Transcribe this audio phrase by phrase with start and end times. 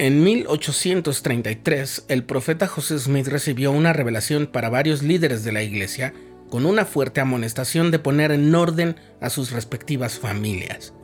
[0.00, 6.14] En 1833, el profeta José Smith recibió una revelación para varios líderes de la iglesia
[6.50, 10.94] con una fuerte amonestación de poner en orden a sus respectivas familias.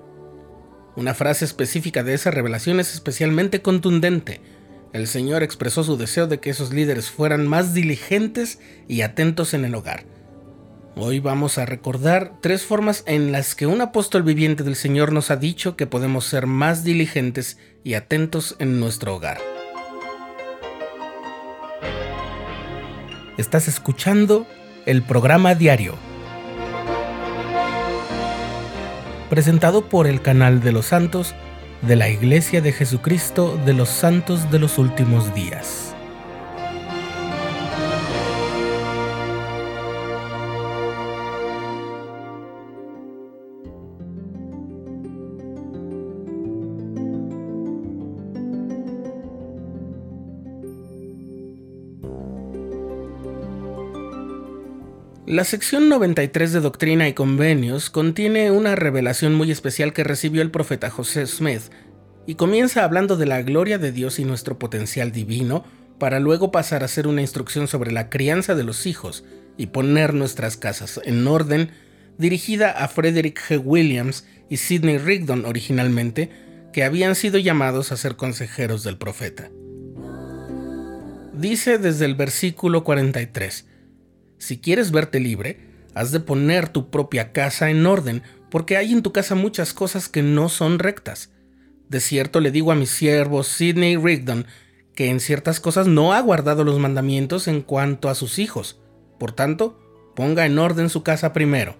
[0.94, 4.40] Una frase específica de esa revelación es especialmente contundente.
[4.92, 9.64] El Señor expresó su deseo de que esos líderes fueran más diligentes y atentos en
[9.64, 10.04] el hogar.
[10.96, 15.32] Hoy vamos a recordar tres formas en las que un apóstol viviente del Señor nos
[15.32, 19.38] ha dicho que podemos ser más diligentes y atentos en nuestro hogar.
[23.36, 24.46] Estás escuchando
[24.86, 25.96] el programa diario,
[29.30, 31.34] presentado por el canal de los santos
[31.82, 35.93] de la Iglesia de Jesucristo de los Santos de los Últimos Días.
[55.26, 60.50] La sección 93 de Doctrina y Convenios contiene una revelación muy especial que recibió el
[60.50, 61.62] profeta José Smith
[62.26, 65.64] y comienza hablando de la gloria de Dios y nuestro potencial divino
[65.98, 69.24] para luego pasar a ser una instrucción sobre la crianza de los hijos
[69.56, 71.70] y poner nuestras casas en orden
[72.18, 73.62] dirigida a Frederick G.
[73.64, 76.28] Williams y Sidney Rigdon originalmente,
[76.70, 79.50] que habían sido llamados a ser consejeros del profeta.
[81.32, 83.66] Dice desde el versículo 43,
[84.44, 85.58] si quieres verte libre,
[85.94, 90.10] has de poner tu propia casa en orden, porque hay en tu casa muchas cosas
[90.10, 91.30] que no son rectas.
[91.88, 94.46] De cierto le digo a mi siervo Sidney Rigdon
[94.94, 98.78] que en ciertas cosas no ha guardado los mandamientos en cuanto a sus hijos.
[99.18, 99.80] Por tanto,
[100.14, 101.76] ponga en orden su casa primero.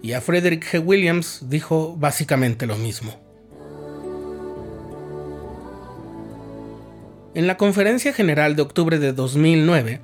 [0.00, 0.82] Y a Frederick G.
[0.82, 3.20] Williams dijo básicamente lo mismo.
[7.34, 10.00] En la conferencia general de octubre de 2009,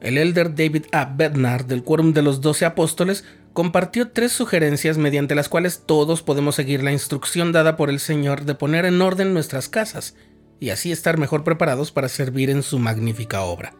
[0.00, 1.06] el elder David A.
[1.06, 6.54] Bednar del Quórum de los Doce Apóstoles compartió tres sugerencias mediante las cuales todos podemos
[6.54, 10.14] seguir la instrucción dada por el Señor de poner en orden nuestras casas
[10.60, 13.74] y así estar mejor preparados para servir en su magnífica obra.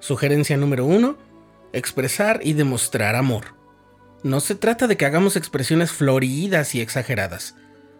[0.00, 1.16] Sugerencia número uno:
[1.72, 3.56] Expresar y demostrar amor.
[4.22, 7.54] No se trata de que hagamos expresiones floridas y exageradas,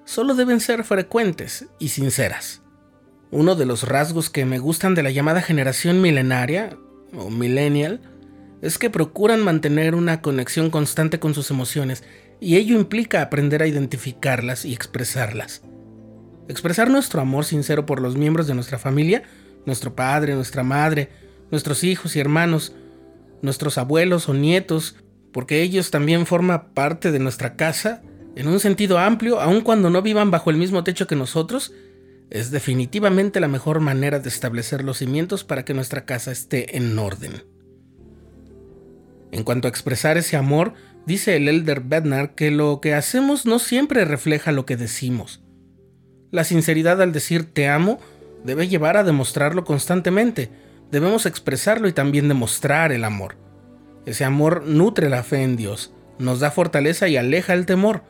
[0.04, 2.62] solo deben ser frecuentes y sinceras.
[3.30, 6.76] Uno de los rasgos que me gustan de la llamada generación milenaria
[7.14, 8.00] o millennial
[8.62, 12.04] es que procuran mantener una conexión constante con sus emociones
[12.40, 15.62] y ello implica aprender a identificarlas y expresarlas.
[16.48, 19.22] Expresar nuestro amor sincero por los miembros de nuestra familia,
[19.66, 21.10] nuestro padre, nuestra madre,
[21.50, 22.74] nuestros hijos y hermanos,
[23.42, 24.96] nuestros abuelos o nietos,
[25.32, 28.02] porque ellos también forman parte de nuestra casa,
[28.34, 31.72] en un sentido amplio, aun cuando no vivan bajo el mismo techo que nosotros,
[32.30, 36.98] es definitivamente la mejor manera de establecer los cimientos para que nuestra casa esté en
[36.98, 37.44] orden.
[39.30, 40.74] En cuanto a expresar ese amor,
[41.06, 45.42] dice el elder Bednar que lo que hacemos no siempre refleja lo que decimos.
[46.30, 47.98] La sinceridad al decir te amo
[48.44, 50.50] debe llevar a demostrarlo constantemente.
[50.90, 53.36] Debemos expresarlo y también demostrar el amor.
[54.06, 58.02] Ese amor nutre la fe en Dios, nos da fortaleza y aleja el temor.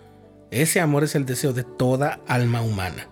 [0.50, 3.08] Ese amor es el deseo de toda alma humana.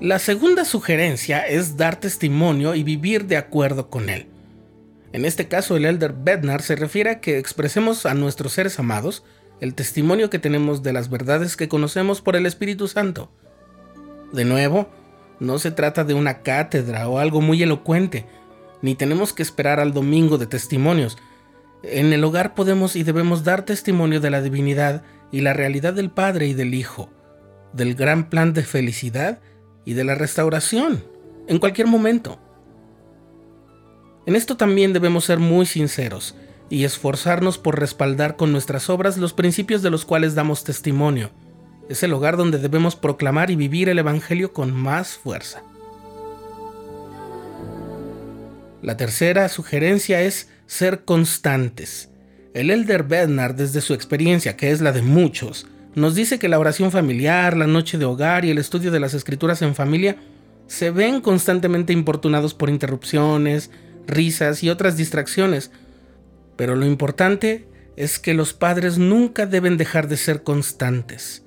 [0.00, 4.28] La segunda sugerencia es dar testimonio y vivir de acuerdo con él.
[5.12, 9.24] En este caso, el elder Bednar se refiere a que expresemos a nuestros seres amados
[9.60, 13.30] el testimonio que tenemos de las verdades que conocemos por el Espíritu Santo.
[14.32, 14.88] De nuevo,
[15.38, 18.24] no se trata de una cátedra o algo muy elocuente,
[18.80, 21.18] ni tenemos que esperar al domingo de testimonios.
[21.82, 26.10] En el hogar podemos y debemos dar testimonio de la divinidad y la realidad del
[26.10, 27.10] Padre y del Hijo,
[27.74, 29.40] del gran plan de felicidad
[29.84, 31.04] y de la restauración,
[31.46, 32.38] en cualquier momento.
[34.26, 36.36] En esto también debemos ser muy sinceros
[36.68, 41.30] y esforzarnos por respaldar con nuestras obras los principios de los cuales damos testimonio.
[41.88, 45.64] Es el lugar donde debemos proclamar y vivir el Evangelio con más fuerza.
[48.82, 52.08] La tercera sugerencia es ser constantes.
[52.54, 56.58] El elder Bernard, desde su experiencia, que es la de muchos, nos dice que la
[56.58, 60.16] oración familiar, la noche de hogar y el estudio de las escrituras en familia
[60.68, 63.70] se ven constantemente importunados por interrupciones,
[64.06, 65.72] risas y otras distracciones,
[66.56, 67.66] pero lo importante
[67.96, 71.44] es que los padres nunca deben dejar de ser constantes.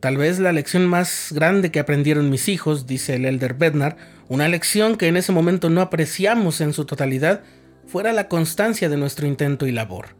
[0.00, 3.96] Tal vez la lección más grande que aprendieron mis hijos, dice el elder Bednar,
[4.28, 7.42] una lección que en ese momento no apreciamos en su totalidad,
[7.86, 10.19] fuera la constancia de nuestro intento y labor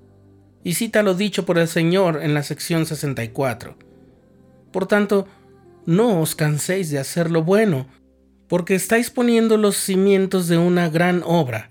[0.62, 3.76] y cita lo dicho por el Señor en la sección 64.
[4.72, 5.26] Por tanto,
[5.86, 7.86] no os canséis de hacer lo bueno,
[8.48, 11.70] porque estáis poniendo los cimientos de una gran obra,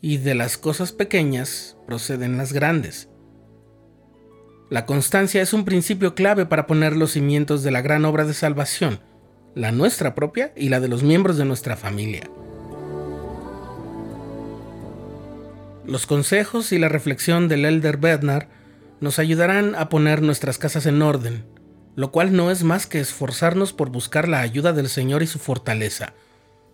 [0.00, 3.08] y de las cosas pequeñas proceden las grandes.
[4.70, 8.34] La constancia es un principio clave para poner los cimientos de la gran obra de
[8.34, 9.00] salvación,
[9.54, 12.28] la nuestra propia y la de los miembros de nuestra familia.
[15.86, 18.48] Los consejos y la reflexión del Elder Bednar
[19.00, 21.44] nos ayudarán a poner nuestras casas en orden,
[21.94, 25.38] lo cual no es más que esforzarnos por buscar la ayuda del Señor y su
[25.38, 26.14] fortaleza,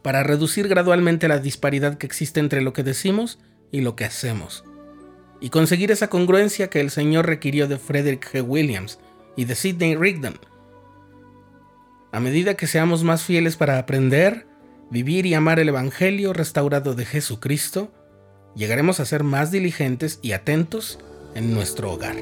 [0.02, 3.40] para reducir gradualmente la disparidad que existe entre lo que decimos
[3.72, 4.64] y lo que hacemos,
[5.40, 8.46] y conseguir esa congruencia que el Señor requirió de Frederick G.
[8.46, 9.00] Williams
[9.36, 10.38] y de Sidney Rigdon.
[12.12, 14.46] A medida que seamos más fieles para aprender,
[14.88, 17.92] vivir y amar el Evangelio restaurado de Jesucristo,
[18.55, 20.99] llegaremos a ser más diligentes y atentos
[21.35, 22.17] en nuestro hogar.